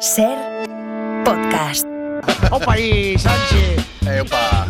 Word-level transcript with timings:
Ser 0.00 0.36
podcast. 1.24 1.86
¡Opa 2.50 2.72
ahí, 2.74 3.16
Sánchez! 3.18 3.84
Epa. 4.06 4.66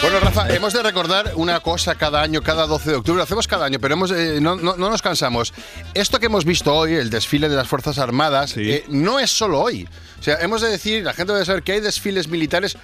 Bueno, 0.00 0.18
Rafa, 0.18 0.52
hemos 0.52 0.72
de 0.72 0.82
recordar 0.82 1.32
una 1.36 1.60
cosa 1.60 1.94
cada 1.94 2.22
año, 2.22 2.42
cada 2.42 2.66
12 2.66 2.90
de 2.90 2.96
octubre. 2.96 3.18
Lo 3.18 3.22
hacemos 3.22 3.46
cada 3.46 3.66
año, 3.66 3.78
pero 3.80 3.94
hemos, 3.94 4.10
eh, 4.10 4.40
no, 4.40 4.56
no- 4.56 4.76
no 4.76 4.90
nos 4.90 5.00
cansamos. 5.00 5.54
Esto 5.94 6.18
que 6.18 6.26
hemos 6.26 6.44
visto 6.44 6.74
hoy, 6.74 6.94
el 6.94 7.08
desfile 7.08 7.48
de 7.48 7.54
las 7.54 7.68
Fuerzas 7.68 7.98
Armadas, 7.98 8.54
eh, 8.56 8.84
no 8.88 9.20
es 9.20 9.30
solo 9.30 9.60
hoy. 9.60 9.88
O 10.18 10.22
sea, 10.22 10.38
hemos 10.40 10.60
de 10.60 10.70
decir, 10.70 11.04
la 11.04 11.12
gente 11.12 11.32
debe 11.32 11.44
saber 11.44 11.62
que 11.62 11.72
hay 11.72 11.80
desfiles 11.80 12.26
militares 12.26 12.76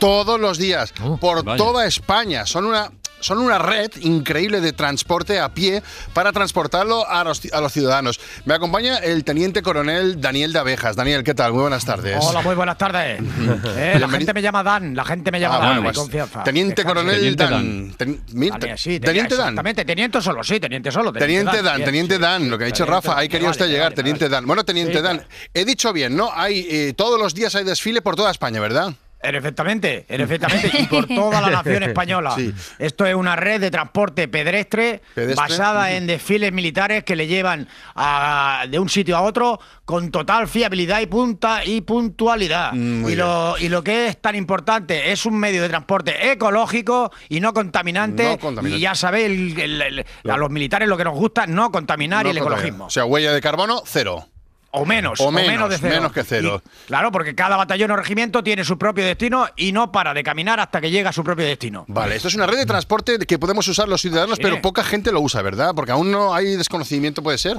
todos 0.00 0.40
los 0.40 0.58
días, 0.58 0.92
Oh, 1.02 1.16
por 1.16 1.44
vaya. 1.44 1.56
toda 1.56 1.86
España. 1.86 2.44
Son 2.44 2.64
una. 2.66 2.90
Son 3.20 3.38
una 3.38 3.58
red 3.58 3.90
increíble 4.02 4.60
de 4.60 4.72
transporte 4.74 5.40
a 5.40 5.48
pie 5.48 5.82
para 6.12 6.30
transportarlo 6.32 7.08
a 7.08 7.24
los, 7.24 7.40
a 7.52 7.60
los 7.62 7.72
ciudadanos. 7.72 8.20
Me 8.44 8.52
acompaña 8.54 8.98
el 8.98 9.24
teniente 9.24 9.62
coronel 9.62 10.20
Daniel 10.20 10.52
de 10.52 10.58
Abejas. 10.58 10.94
Daniel, 10.94 11.24
¿qué 11.24 11.32
tal? 11.34 11.52
Muy 11.54 11.62
buenas 11.62 11.86
tardes. 11.86 12.18
Hola, 12.20 12.42
muy 12.42 12.54
buenas 12.54 12.76
tardes. 12.76 13.20
Eh, 13.76 13.96
la 13.98 14.08
gente 14.08 14.32
me 14.34 14.42
llama 14.42 14.62
Dan, 14.62 14.94
la 14.94 15.04
gente 15.04 15.30
me 15.30 15.40
llama 15.40 15.56
Ah, 15.56 15.58
Dan, 15.60 15.68
bueno, 15.68 15.82
pues, 15.84 15.96
confianza. 15.98 16.42
Teniente. 16.44 16.84
Coronel 16.84 17.14
Teniente 17.16 17.44
Dan. 17.48 17.94
Ten- 17.96 18.22
mi- 18.32 18.50
Vale, 18.50 18.76
sí, 18.76 19.00
tenía- 19.00 19.06
teniente 19.06 19.34
Dan. 19.36 19.44
Exactamente, 19.48 19.84
teniente 19.84 20.20
solo, 20.22 20.44
sí, 20.44 20.60
teniente 20.60 20.90
solo. 20.92 21.12
Teniente 21.12 21.62
Dan, 21.62 21.82
Teniente 21.84 22.16
sí. 22.16 22.20
Dan, 22.20 22.50
lo 22.50 22.58
que 22.58 22.64
ha 22.64 22.66
dicho 22.66 22.84
Teniente 22.84 23.08
Rafa, 23.08 23.18
ahí 23.18 23.28
quería 23.28 23.48
vale, 23.48 23.50
usted 23.52 23.66
llegar, 23.68 23.84
vale, 23.86 23.96
Teniente 23.96 24.24
vale. 24.26 24.34
Dan. 24.34 24.46
Bueno, 24.46 24.64
Teniente 24.64 24.96
Sí, 24.98 25.02
Dan, 25.02 25.26
he 25.54 25.64
dicho 25.64 25.92
bien, 25.92 26.14
¿no? 26.16 26.30
Hay 26.34 26.66
eh, 26.70 26.92
todos 26.94 27.18
los 27.18 27.34
días 27.34 27.54
hay 27.54 27.64
desfile 27.64 28.02
por 28.02 28.16
toda 28.16 28.30
España, 28.30 28.60
¿verdad? 28.60 28.92
Perfectamente, 29.32 30.04
perfectamente. 30.06 30.70
Y 30.80 30.86
por 30.86 31.06
toda 31.08 31.40
la 31.40 31.50
nación 31.50 31.82
española. 31.82 32.32
Sí. 32.36 32.52
Esto 32.78 33.06
es 33.06 33.14
una 33.14 33.36
red 33.36 33.60
de 33.60 33.70
transporte 33.70 34.28
pedestre, 34.28 35.02
Pedestre. 35.14 35.34
basada 35.36 35.92
en 35.92 36.06
desfiles 36.06 36.52
militares 36.52 37.04
que 37.04 37.16
le 37.16 37.26
llevan 37.26 37.68
a- 37.94 38.66
de 38.68 38.78
un 38.78 38.88
sitio 38.88 39.16
a 39.16 39.22
otro 39.22 39.58
con 39.84 40.10
total 40.10 40.48
fiabilidad 40.48 41.00
y 41.00 41.06
punta 41.06 41.64
y 41.64 41.80
puntualidad. 41.82 42.72
Mm, 42.72 43.08
y, 43.08 43.14
lo, 43.16 43.56
y 43.58 43.68
lo 43.68 43.82
que 43.82 44.08
es 44.08 44.20
tan 44.20 44.34
importante 44.34 45.12
es 45.12 45.26
un 45.26 45.38
medio 45.38 45.62
de 45.62 45.68
transporte 45.68 46.30
ecológico 46.32 47.10
y 47.28 47.40
no 47.40 47.52
contaminante. 47.52 48.24
No 48.24 48.38
contaminante. 48.38 48.78
Y 48.78 48.80
ya 48.80 48.94
sabéis, 48.94 49.26
el- 49.26 49.60
el- 49.60 49.82
el- 49.82 50.30
a 50.30 50.36
los 50.36 50.50
militares 50.50 50.88
lo 50.88 50.96
que 50.96 51.04
nos 51.04 51.14
gusta 51.14 51.46
no 51.46 51.70
contaminar 51.70 52.26
y 52.26 52.30
el 52.30 52.36
No 52.36 52.42
contamina. 52.42 52.60
ecologismo. 52.68 52.86
O 52.86 52.90
sea, 52.90 53.04
huella 53.04 53.32
de 53.32 53.40
carbono, 53.40 53.82
cero. 53.86 54.28
O 54.76 54.84
menos, 54.84 55.20
O 55.20 55.26
o 55.28 55.30
menos, 55.30 55.50
menos, 55.52 55.70
de 55.70 55.78
cero. 55.78 55.94
menos 55.94 56.12
que 56.12 56.24
cero. 56.24 56.60
Y, 56.64 56.86
claro, 56.88 57.12
porque 57.12 57.34
cada 57.36 57.56
batallón 57.56 57.92
o 57.92 57.96
regimiento 57.96 58.42
tiene 58.42 58.64
su 58.64 58.76
propio 58.76 59.04
destino 59.04 59.46
y 59.56 59.70
no 59.70 59.92
para 59.92 60.12
de 60.12 60.22
caminar 60.24 60.58
hasta 60.58 60.80
que 60.80 60.90
llega 60.90 61.10
a 61.10 61.12
su 61.12 61.22
propio 61.22 61.44
destino. 61.46 61.84
Vale, 61.86 62.16
esto 62.16 62.26
es 62.28 62.34
una 62.34 62.46
red 62.46 62.56
de 62.58 62.66
transporte 62.66 63.18
que 63.18 63.38
podemos 63.38 63.68
usar 63.68 63.88
los 63.88 64.00
ciudadanos, 64.00 64.36
Sí. 64.36 64.42
pero 64.42 64.60
poca 64.60 64.82
gente 64.82 65.12
lo 65.12 65.20
usa, 65.20 65.42
¿verdad? 65.42 65.72
Porque 65.76 65.92
aún 65.92 66.10
no 66.10 66.34
hay 66.34 66.56
desconocimiento, 66.56 67.22
¿puede 67.22 67.38
ser? 67.38 67.58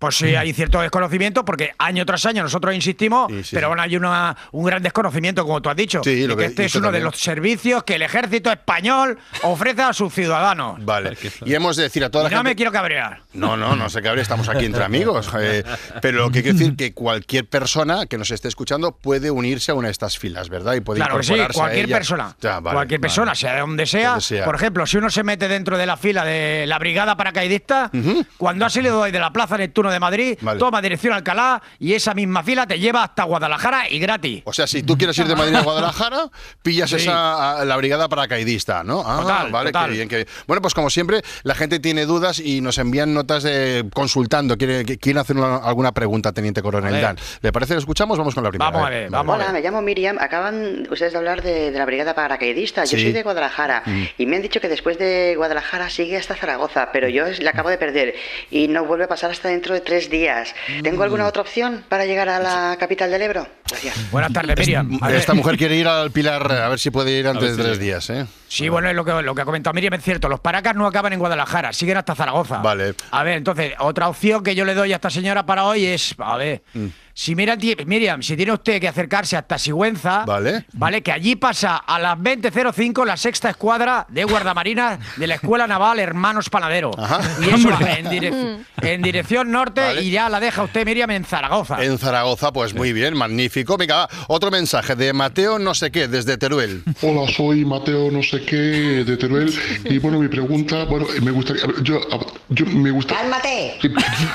Pues 0.00 0.16
sí, 0.16 0.34
hay 0.34 0.52
cierto 0.54 0.80
desconocimiento 0.80 1.44
porque 1.44 1.72
año 1.78 2.04
tras 2.06 2.24
año 2.26 2.42
nosotros 2.42 2.74
insistimos, 2.74 3.28
Sí, 3.30 3.44
sí, 3.44 3.50
pero 3.54 3.66
sí. 3.66 3.68
bueno, 3.68 3.82
hay 3.82 3.96
una, 3.96 4.34
un 4.52 4.64
gran 4.64 4.82
desconocimiento, 4.82 5.44
como 5.44 5.60
tú 5.60 5.68
has 5.68 5.76
dicho. 5.76 6.00
Sí, 6.02 6.22
de 6.22 6.26
lo 6.26 6.36
que 6.36 6.44
que 6.44 6.46
este 6.48 6.64
es 6.64 6.74
uno 6.74 6.86
también. 6.86 7.02
de 7.04 7.10
los 7.10 7.20
servicios 7.20 7.84
que 7.84 7.96
el 7.96 8.02
ejército 8.02 8.50
español 8.50 9.18
ofrece 9.42 9.82
a 9.82 9.92
sus 9.92 10.12
ciudadanos. 10.12 10.82
Vale. 10.84 11.16
Y 11.44 11.52
hemos 11.54 11.76
de 11.76 11.82
decir 11.84 12.02
a 12.02 12.10
toda 12.10 12.24
Y 12.24 12.24
la 12.24 12.30
no 12.30 12.36
gente... 12.38 12.50
me 12.50 12.56
quiero 12.56 12.72
cabrear. 12.72 13.20
No, 13.34 13.56
no, 13.58 13.76
no 13.76 13.90
sé 13.90 14.00
qué 14.00 14.08
habría, 14.08 14.22
estamos 14.22 14.48
aquí 14.48 14.64
entre 14.64 14.82
amigos. 14.84 15.30
eh, 15.38 15.62
pero 16.00 16.18
lo 16.20 16.30
que 16.30 16.42
quiero 16.42 16.56
decir 16.58 16.76
que 16.76 16.94
cualquier 16.94 17.46
persona 17.46 18.06
que 18.06 18.16
nos 18.16 18.30
esté 18.30 18.48
escuchando 18.48 18.92
puede 18.92 19.30
unirse 19.30 19.70
a 19.70 19.74
una 19.74 19.88
de 19.88 19.92
estas 19.92 20.16
filas, 20.18 20.48
¿verdad? 20.48 20.74
Y 20.74 20.80
puede 20.80 21.00
Claro 21.00 21.18
que 21.18 21.24
sí, 21.24 21.32
incorporarse 21.34 21.58
a 21.58 21.62
cualquier 21.62 21.84
ella. 21.84 21.96
persona. 21.96 22.36
Ya, 22.40 22.60
vale, 22.60 22.74
cualquier 22.74 23.00
vale. 23.00 23.08
persona, 23.08 23.34
sea 23.34 23.52
de 23.52 23.60
donde 23.60 23.84
sea. 23.84 24.08
Donde 24.10 24.20
sea. 24.24 24.44
Por 24.46 24.54
ejemplo, 24.54 24.86
si 24.86 24.96
uno 24.96 25.10
se 25.10 25.22
mete 25.24 25.46
dentro 25.46 25.76
de 25.76 25.84
la 25.84 25.98
fila 25.98 26.24
de 26.24 26.64
la 26.66 26.78
brigada 26.78 27.18
paracaidista, 27.18 27.90
cuando 28.38 28.64
ha 28.64 28.70
salido 28.70 29.00
hoy 29.00 29.10
de 29.10 29.18
la 29.18 29.30
Plaza 29.30 29.58
Neptuno 29.58 29.89
de 29.90 30.00
Madrid, 30.00 30.38
Vale. 30.40 30.58
toma 30.58 30.80
dirección 30.82 31.12
a 31.12 31.16
Alcalá 31.16 31.62
y 31.78 31.94
esa 31.94 32.14
misma 32.14 32.42
fila 32.42 32.66
te 32.66 32.78
lleva 32.78 33.04
hasta 33.04 33.24
Guadalajara 33.24 33.88
y 33.88 33.98
gratis. 33.98 34.42
O 34.44 34.52
sea, 34.52 34.66
si 34.66 34.82
tú 34.82 34.96
quieres 34.96 35.16
ir 35.18 35.26
de 35.26 35.36
Madrid 35.36 35.54
a 35.56 35.62
Guadalajara, 35.62 36.30
pillas 36.62 36.90
Sí. 36.90 36.96
esa 36.96 37.60
a 37.60 37.64
la 37.64 37.76
brigada 37.76 38.08
paracaidista, 38.08 38.82
¿no? 38.84 39.02
Ah, 39.06 39.18
Total, 39.22 39.50
vale, 39.52 39.70
total. 39.72 39.90
qué 39.90 39.96
bien, 39.96 40.08
qué 40.08 40.16
bien. 40.16 40.28
Bueno, 40.46 40.60
pues 40.62 40.74
como 40.74 40.90
siempre, 40.90 41.22
la 41.42 41.54
gente 41.54 41.78
tiene 41.80 42.06
dudas 42.06 42.38
y 42.40 42.60
nos 42.60 42.78
envían 42.78 43.14
notas 43.14 43.42
de 43.42 43.84
consultando. 43.92 44.56
Quiere, 44.56 44.84
que- 44.84 44.98
quieren 44.98 45.18
hacer 45.20 45.36
una- 45.36 45.56
alguna 45.56 45.92
pregunta, 45.92 46.32
Teniente 46.32 46.60
A 46.60 46.62
Coronel. 46.62 47.00
Dan. 47.00 47.16
¿Le 47.42 47.52
parece? 47.52 47.74
¿Lo 47.74 47.80
escuchamos? 47.80 48.18
Vamos 48.18 48.34
con 48.34 48.44
la 48.44 48.50
primera. 48.50 48.70
Vamos 48.70 48.86
a 48.86 48.90
ver, 48.90 49.10
vamos 49.10 49.32
a 49.32 49.36
Hola, 49.36 49.44
ver. 49.46 49.54
me 49.54 49.60
llamo 49.60 49.82
Miriam. 49.82 50.16
Acaban 50.20 50.86
ustedes 50.90 51.12
de 51.12 51.18
hablar 51.18 51.42
de, 51.42 51.70
de 51.70 51.78
la 51.78 51.84
brigada 51.86 52.14
paracaidista. 52.14 52.84
Yo 52.84 52.96
Sí. 52.98 53.04
soy 53.04 53.12
de 53.12 53.22
Guadalajara 53.22 53.82
y 54.18 54.26
me 54.26 54.36
han 54.36 54.42
dicho 54.42 54.60
que 54.60 54.68
después 54.68 54.98
de 54.98 55.34
Guadalajara 55.36 55.88
sigue 55.90 56.16
hasta 56.16 56.34
Zaragoza, 56.34 56.90
pero 56.92 57.08
yo 57.08 57.24
la 57.40 57.50
acabo 57.50 57.68
de 57.70 57.78
perder 57.78 58.14
y 58.50 58.68
no 58.68 58.84
vuelve 58.84 59.04
a 59.04 59.08
pasar 59.08 59.30
hasta 59.30 59.48
dentro 59.48 59.74
de 59.74 59.79
tres 59.82 60.10
días. 60.10 60.54
¿Tengo 60.82 61.02
alguna 61.02 61.26
otra 61.26 61.42
opción 61.42 61.84
para 61.88 62.06
llegar 62.06 62.28
a 62.28 62.38
la 62.38 62.76
capital 62.78 63.10
del 63.10 63.22
Ebro? 63.22 63.46
Gracias. 63.70 64.10
Buenas 64.10 64.32
tardes, 64.32 64.58
Miriam. 64.58 64.98
Esta 65.10 65.34
mujer 65.34 65.56
quiere 65.56 65.76
ir 65.76 65.86
al 65.86 66.10
Pilar, 66.10 66.50
a 66.52 66.68
ver 66.68 66.78
si 66.78 66.90
puede 66.90 67.12
ir 67.18 67.26
antes 67.28 67.56
de 67.56 67.62
tres 67.62 67.78
días, 67.78 68.10
¿eh? 68.10 68.26
Sí, 68.48 68.68
bueno, 68.68 68.88
es 68.88 68.96
lo 68.96 69.04
que, 69.04 69.12
lo 69.22 69.34
que 69.34 69.42
ha 69.42 69.44
comentado 69.44 69.72
Miriam, 69.74 69.94
es 69.94 70.02
cierto. 70.02 70.28
Los 70.28 70.40
paracas 70.40 70.74
no 70.74 70.86
acaban 70.86 71.12
en 71.12 71.20
Guadalajara, 71.20 71.72
siguen 71.72 71.96
hasta 71.96 72.14
Zaragoza. 72.16 72.58
Vale. 72.58 72.94
A 73.12 73.22
ver, 73.22 73.36
entonces, 73.36 73.74
otra 73.78 74.08
opción 74.08 74.42
que 74.42 74.54
yo 74.56 74.64
le 74.64 74.74
doy 74.74 74.92
a 74.92 74.96
esta 74.96 75.08
señora 75.10 75.46
para 75.46 75.64
hoy 75.64 75.84
es, 75.86 76.14
a 76.18 76.36
ver, 76.36 76.62
Mm. 76.74 76.86
si 77.14 77.36
Miriam, 77.36 77.58
ti- 77.60 77.76
Miriam, 77.86 78.22
si 78.24 78.36
tiene 78.36 78.52
usted 78.52 78.80
que 78.80 78.88
acercarse 78.88 79.36
hasta 79.36 79.56
Sigüenza, 79.56 80.24
Vale. 80.24 80.64
vale, 80.72 81.00
que 81.02 81.12
allí 81.12 81.36
pasa 81.36 81.76
a 81.76 82.00
las 82.00 82.18
20.05 82.18 83.04
la 83.04 83.16
sexta 83.16 83.50
escuadra 83.50 84.04
de 84.08 84.24
guardamarinas 84.24 84.98
de 85.16 85.26
la 85.28 85.36
Escuela 85.36 85.68
Naval 85.68 86.00
Hermanos 86.00 86.50
Panadero. 86.50 86.90
Ajá. 86.98 87.20
Y 87.40 87.50
eso 87.50 87.68
en, 87.86 88.06
direc- 88.06 88.64
en 88.82 89.02
dirección 89.02 89.52
norte 89.52 89.80
Vale. 89.80 90.02
y 90.02 90.10
ya 90.10 90.28
la 90.28 90.40
deja 90.40 90.64
usted, 90.64 90.84
Miriam, 90.84 91.10
en 91.12 91.24
Zaragoza. 91.24 91.84
En 91.84 91.98
Zaragoza, 91.98 92.52
pues 92.52 92.74
muy 92.74 92.92
bien, 92.92 93.16
magnífico. 93.16 93.59
Venga, 93.64 93.96
va, 93.96 94.08
otro 94.28 94.50
mensaje 94.50 94.94
de 94.96 95.12
Mateo 95.12 95.58
no 95.58 95.74
sé 95.74 95.90
qué, 95.90 96.08
desde 96.08 96.36
Teruel. 96.36 96.82
Hola, 97.02 97.30
soy 97.32 97.64
Mateo 97.64 98.10
no 98.10 98.22
sé 98.22 98.42
qué 98.44 98.56
de 99.04 99.16
Teruel 99.16 99.52
y 99.84 99.98
bueno, 99.98 100.18
mi 100.18 100.28
pregunta, 100.28 100.84
bueno, 100.84 101.06
me 101.22 101.30
gustaría, 101.30 101.64
a 101.64 101.82
yo, 101.82 101.98
a- 102.12 102.26
yo 102.50 102.66
me 102.66 102.90
gusta... 102.90 103.14
¡Cálmate! 103.16 103.78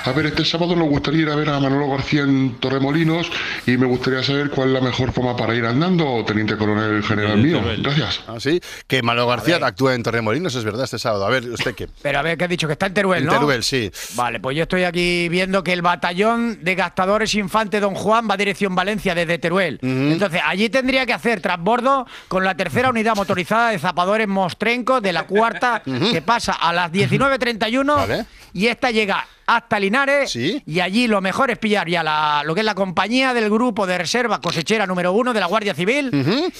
A 0.06 0.12
ver, 0.12 0.28
este 0.28 0.46
sábado 0.46 0.76
nos 0.76 0.88
gustaría 0.90 1.22
ir 1.24 1.30
a 1.30 1.36
ver 1.36 1.50
a 1.50 1.60
Manolo 1.60 1.90
García 1.90 2.22
en 2.22 2.56
Torremolinos 2.60 3.30
y 3.66 3.78
me 3.78 3.86
gustaría 3.86 4.24
saber 4.24 4.50
cuál 4.50 4.70
es 4.70 4.74
la 4.76 4.82
mejor 4.82 5.12
forma 5.12 5.36
para 5.36 5.56
ir 5.56 5.66
andando, 5.66 6.24
teniente 6.26 6.56
coronel 6.58 7.04
general 7.04 7.38
mío. 7.38 7.62
Gracias. 7.80 8.22
Ah, 8.28 8.36
sí, 8.40 8.60
que 8.88 9.02
Malo 9.02 9.28
García 9.28 9.58
actúa 9.62 9.96
en 9.96 10.04
Torremolinos, 10.04 10.56
es 10.56 10.64
verdad, 10.64 10.86
este 10.86 11.00
sábado. 11.00 11.26
A 11.26 11.30
ver, 11.30 11.50
¿usted 11.50 11.74
qué? 11.76 11.88
Pero 12.02 12.20
a 12.20 12.22
ver, 12.22 12.38
¿qué 12.38 12.44
ha 12.46 12.48
dicho? 12.48 12.68
Que 12.68 12.74
está 12.74 12.86
en 12.88 12.94
Teruel, 12.94 13.20
En 13.22 13.26
¿no? 13.28 13.32
Teruel, 13.34 13.64
sí. 13.64 13.92
Vale, 14.16 14.40
pues 14.40 14.56
yo 14.58 14.64
estoy 14.64 14.84
aquí 14.84 15.28
viendo 15.30 15.64
que 15.64 15.74
el 15.74 15.82
batallón 15.82 16.60
de 16.64 16.76
gastadores 16.76 17.34
Infante 17.36 17.80
Don 17.80 17.96
Juan 17.96 18.28
va 18.30 18.38
dirección 18.38 18.76
Valencia 18.76 19.15
desde 19.16 19.38
Teruel. 19.40 19.80
Entonces, 19.82 20.42
allí 20.46 20.70
tendría 20.70 21.06
que 21.06 21.14
hacer 21.14 21.42
transbordo 21.42 22.06
con 22.28 22.44
la 22.44 22.56
tercera 22.56 22.90
unidad 22.90 23.16
motorizada 23.16 23.70
de 23.70 23.80
zapadores 23.80 24.28
Mostrenco 24.28 25.02
de 25.02 25.14
la 25.14 25.24
cuarta, 25.24 25.82
que 26.12 26.22
pasa 26.22 26.54
a 26.54 26.72
las 26.74 26.92
19.31 26.92 27.96
Vale. 27.96 28.26
y 28.54 28.68
esta 28.68 28.92
llega 28.92 29.26
hasta 29.48 29.80
Linares 29.80 30.32
Sí. 30.32 30.62
y 30.66 30.80
allí 30.80 31.08
lo 31.08 31.22
mejor 31.22 31.52
es 31.52 31.60
pillar 31.60 31.88
ya 31.88 32.02
la, 32.04 32.42
lo 32.44 32.56
que 32.56 32.62
es 32.62 32.66
la 32.66 32.74
compañía 32.74 33.32
del 33.34 33.50
grupo 33.50 33.86
de 33.86 33.98
reserva 34.00 34.42
cosechera 34.42 34.88
número 34.88 35.12
uno 35.14 35.34
de 35.34 35.40
la 35.40 35.46
Guardia 35.46 35.76
Civil 35.76 36.10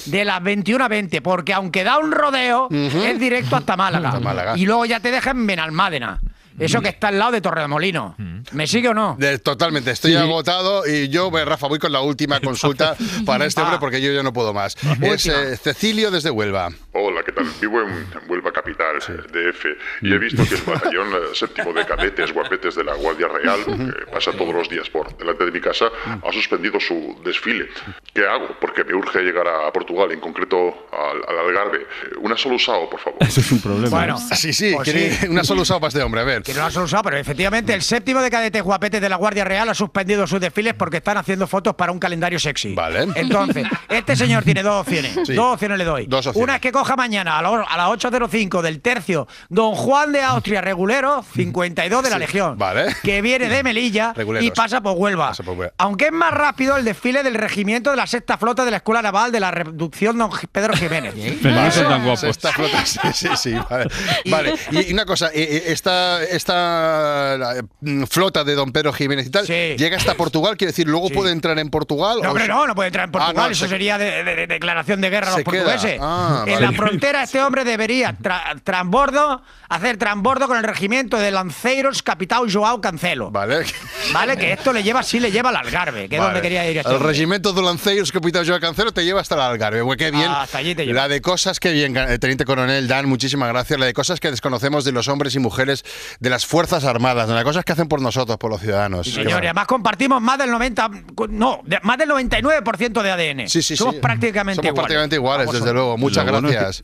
de 0.06 0.26
las 0.26 0.44
21 0.44 0.84
a 0.86 0.88
20, 0.88 1.22
porque 1.22 1.52
aunque 1.54 1.84
da 1.84 1.98
un 1.98 2.12
rodeo, 2.12 2.68
es 2.72 3.20
directo 3.20 3.56
hasta 3.56 3.76
Málaga. 3.76 4.10
Hasta 4.10 4.20
Málaga. 4.20 4.58
Y 4.58 4.66
luego 4.66 4.86
ya 4.86 5.00
te 5.00 5.10
dejan 5.12 5.38
en 5.38 5.48
Benalmádena. 5.48 6.20
Eso 6.60 6.80
que 6.80 6.90
está 6.90 7.08
al 7.10 7.18
lado 7.20 7.32
de 7.32 7.42
Torremolino. 7.42 8.16
¿Me 8.52 8.68
sigue 8.68 8.90
o 8.90 8.94
no? 8.94 9.16
De- 9.20 9.40
totalmente, 9.40 9.92
estoy 9.92 10.16
agotado 10.16 10.86
y 10.88 11.10
yo, 11.10 11.30
pues, 11.32 11.46
Rafa, 11.46 11.68
voy 11.68 11.80
con 11.80 11.92
la 11.92 12.02
última 12.02 12.40
consulta 12.42 12.96
para 13.26 13.46
este 13.46 13.62
hombre 13.62 13.78
porque 13.80 14.02
yo 14.02 14.12
ya 14.12 14.24
no 14.24 14.34
puedo 14.34 14.54
más. 14.54 14.76
Es 15.02 15.26
eh, 15.28 15.58
Cecilio 15.58 16.12
desde 16.12 16.30
Huelva. 16.32 16.70
Hola, 16.94 17.15
Vivo 17.62 17.82
en, 17.82 18.08
Huelva 18.28 18.52
Capital, 18.52 18.98
DF, 19.00 19.66
y 20.02 20.14
he 20.14 20.18
visto 20.18 20.44
que 20.48 20.56
el 20.56 20.62
batallón 20.66 21.10
eh, 21.14 21.18
séptimo 21.34 21.74
de 21.74 21.86
cadetes 21.86 22.32
guapetes 22.32 22.76
de 22.76 22.84
la 22.84 22.96
Guardia 22.96 23.28
Real, 23.28 23.60
que 23.66 24.12
pasa 24.12 24.32
todos 24.32 24.54
los 24.54 24.70
días 24.70 24.90
por 24.90 25.16
delante 25.18 25.46
de 25.46 25.52
mi 25.52 25.62
casa, 25.62 25.86
ha 26.06 26.32
suspendido 26.32 26.80
su 26.80 27.20
desfile. 27.24 27.68
¿Qué 28.14 28.26
hago? 28.26 28.56
Porque 28.60 28.84
me 28.84 28.94
urge 28.94 29.22
llegar 29.22 29.48
a 29.48 29.72
Portugal, 29.72 30.12
en 30.12 30.20
concreto 30.20 30.88
al, 30.92 31.18
al 31.28 31.48
Algarve. 31.48 31.82
Eh, 31.82 32.16
Una 32.22 32.38
solo 32.38 32.56
usado, 32.56 32.90
por 32.90 33.00
favor. 33.00 33.20
Eso 33.22 33.42
es 33.42 33.52
un 33.52 33.62
problema. 33.62 33.90
Bueno, 33.90 34.18
¿eh? 34.18 34.36
Sí, 34.36 34.54
sí, 34.54 34.74
pues 34.76 34.90
sí. 34.90 35.28
una 35.28 35.44
solo 35.44 35.62
usado 35.62 35.80
para 35.80 35.90
este 35.90 36.02
hombre, 36.02 36.22
a 36.22 36.24
ver. 36.24 36.44
Que 36.44 36.54
no 36.54 36.62
lo 36.62 36.66
has 36.66 36.78
usado, 36.78 37.04
pero 37.04 37.18
efectivamente 37.18 37.74
el 37.74 37.82
séptimo 37.82 38.22
de 38.22 38.30
cadetes 38.32 38.64
guapetes 38.64 39.02
de 39.02 39.10
la 39.10 39.18
Guardia 39.18 39.44
Real 39.44 39.70
ha 39.70 39.74
suspendido 39.74 40.26
sus 40.28 40.40
desfiles 40.40 40.74
porque 40.74 40.98
están 40.98 41.18
haciendo 41.18 41.48
fotos 41.48 41.76
para 41.76 41.92
un 41.92 42.00
calendario 42.00 42.40
sexy. 42.40 42.74
Vale. 42.74 43.08
Entonces, 43.16 43.68
este 43.90 44.16
señor 44.16 44.44
tiene 44.44 44.64
dos 44.64 44.82
opciones. 44.82 45.18
Sí. 45.26 45.34
Dos 45.34 45.54
opciones 45.54 45.78
le 45.78 45.84
doy. 45.84 46.06
Dos 46.08 46.28
opciones. 46.28 46.44
Una 46.44 46.56
es 46.56 46.62
que 46.62 46.72
coja 46.72 46.86
coja 46.86 46.96
mañana 47.26 47.38
a, 47.40 47.42
lo- 47.42 47.68
a 47.70 47.78
las 47.78 47.88
8.05 47.90 48.62
del 48.62 48.82
tercio 48.82 49.28
Don 49.50 49.74
Juan 49.76 50.12
de 50.12 50.22
Austria 50.22 50.62
Regulero, 50.62 51.24
52 51.36 52.04
de 52.04 52.10
la 52.10 52.20
Legión, 52.20 52.58
vale. 52.58 52.96
que 53.04 53.22
viene 53.22 53.50
de 53.50 53.64
Melilla 53.64 54.14
Reguleros. 54.14 54.46
y 54.48 54.52
pasa 54.52 54.82
por 54.82 54.94
Huelva. 54.98 55.30
Pasa 55.30 55.44
por 55.44 55.58
Huelva. 55.58 55.74
Aunque 55.78 56.06
es 56.08 56.12
más 56.12 56.34
rápido 56.34 56.78
el 56.78 56.86
desfile 56.86 57.24
del 57.24 57.36
regimiento 57.36 57.90
de 57.92 57.98
la 57.98 58.08
sexta 58.08 58.38
flota 58.38 58.66
de 58.66 58.72
la 58.72 58.78
Escuela 58.78 59.02
Naval 59.02 59.32
de 59.32 59.40
la 59.40 59.52
Reducción 59.52 60.18
Don 60.18 60.30
Pedro 60.52 60.76
Jiménez. 60.76 61.14
Pero 61.42 61.56
no 61.56 61.72
son 61.72 61.84
tan 61.90 62.04
guapos. 62.04 62.24
Esta 62.24 62.52
flota, 62.52 62.86
sí, 62.86 63.00
sí, 63.14 63.28
sí, 63.36 63.54
vale. 63.70 63.88
Vale, 64.30 64.54
y 64.72 64.90
y 64.90 64.94
una 64.94 65.06
cosa, 65.06 65.28
eh, 65.34 65.44
eh, 65.44 65.64
esta, 65.68 66.24
esta 66.24 67.38
la, 67.38 67.64
mm, 67.82 68.04
flota 68.04 68.44
de 68.44 68.56
Don 68.56 68.72
Pedro 68.72 68.94
Jiménez 68.94 69.26
y 69.28 69.30
tal, 69.30 69.46
Sí. 69.48 69.76
llega 69.78 69.98
hasta 69.98 70.14
Portugal, 70.16 70.58
quiere 70.58 70.72
decir, 70.72 70.88
luego 70.88 71.10
puede 71.10 71.32
entrar 71.32 71.58
en 71.60 71.70
Portugal. 71.70 72.20
No, 72.22 72.28
o 72.28 72.32
hombre, 72.32 72.46
se- 72.46 72.50
no, 72.52 72.68
no 72.68 72.76
puede 72.76 72.88
entrar 72.88 73.06
en 73.06 73.12
Portugal. 73.12 73.36
Ah, 73.38 73.42
no, 73.46 73.52
Eso 73.52 73.66
se- 73.66 73.70
sería 73.70 73.98
de, 73.98 74.24
de- 74.24 74.36
de 74.36 74.48
declaración 74.48 75.02
de 75.02 75.10
guerra 75.10 75.28
a 75.34 75.38
los 75.38 75.44
queda. 75.44 75.64
portugueses. 75.64 76.00
Ah, 76.02 76.44
en 76.46 76.54
vale. 76.54 76.66
la 76.68 76.72
frontera, 76.74 77.15
este 77.24 77.42
hombre 77.42 77.64
debería 77.64 78.18
tra- 78.18 78.60
transbordo, 78.64 79.42
hacer 79.70 79.98
transbordo 79.98 80.48
con 80.48 80.58
el 80.58 80.64
regimiento 80.64 81.18
de 81.18 81.32
Lanceiros 81.32 82.04
Capitão 82.04 82.46
Joao 82.52 82.82
Cancelo. 82.82 83.32
Vale. 83.32 83.66
Vale, 84.14 84.38
que 84.38 84.54
esto 84.54 84.72
le 84.74 84.84
lleva, 84.84 85.04
sí 85.04 85.20
le 85.20 85.32
lleva 85.32 85.50
al 85.50 85.56
Algarve, 85.58 86.08
que 86.10 86.16
es 86.16 86.20
Vale. 86.22 86.34
donde 86.34 86.42
quería 86.42 86.70
ir 86.70 86.78
este 86.78 86.90
El 86.90 86.96
hombre. 86.98 87.12
regimiento 87.12 87.54
de 87.54 87.62
Lanceiros 87.62 88.12
Capitán 88.12 88.46
Joao 88.46 88.60
Cancelo 88.60 88.92
te 88.92 89.04
lleva 89.04 89.22
hasta 89.22 89.36
el 89.36 89.42
Algarve. 89.42 89.82
Güey, 89.82 89.98
qué 89.98 90.12
bien. 90.12 90.28
Ah, 90.30 90.44
hasta 90.44 90.58
allí 90.60 90.76
te 90.76 90.86
lleva. 90.86 91.02
La 91.02 91.08
de 91.08 91.22
cosas 91.22 91.60
que 91.60 91.72
bien, 91.72 91.96
eh, 91.98 92.18
Teniente 92.20 92.46
Coronel 92.46 92.88
Dan, 92.88 93.08
muchísimas 93.08 93.50
gracias. 93.50 93.80
La 93.80 93.86
de 93.86 93.94
cosas 93.94 94.20
que 94.20 94.30
desconocemos 94.32 94.86
de 94.86 94.92
los 94.92 95.08
hombres 95.08 95.36
y 95.36 95.40
mujeres 95.40 95.84
de 96.20 96.30
las 96.30 96.46
Fuerzas 96.46 96.84
Armadas, 96.86 97.28
de 97.28 97.34
las 97.34 97.44
cosas 97.44 97.64
que 97.66 97.72
hacen 97.74 97.88
por 97.88 98.02
nosotros, 98.02 98.38
por 98.38 98.52
los 98.52 98.62
ciudadanos. 98.62 99.06
Sí, 99.08 99.14
señor, 99.14 99.44
y 99.44 99.48
además 99.48 99.68
compartimos 99.68 100.22
más 100.22 100.38
del 100.38 100.52
90, 100.52 100.90
no, 101.30 101.62
de- 101.66 101.80
más 101.84 101.98
del 101.98 102.10
99% 102.10 103.02
de 103.02 103.12
ADN. 103.12 103.50
Sí, 103.50 103.62
sí, 103.62 103.76
Somos 103.76 103.96
sí. 103.96 104.02
prácticamente 104.02 104.56
Somos 104.58 104.68
iguales. 104.70 104.76
prácticamente 104.86 105.16
iguales, 105.16 105.46
Vamos, 105.48 105.62
desde 105.62 105.74
luego. 105.74 105.98
Muchas 105.98 106.26
Lo 106.26 106.32
bueno 106.32 106.50
es 106.50 106.56
que- 106.56 106.62
gracias. 106.62 106.84